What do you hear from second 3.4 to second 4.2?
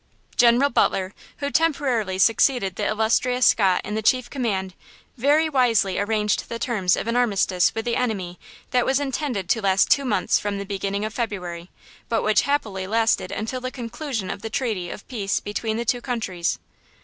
Scott in the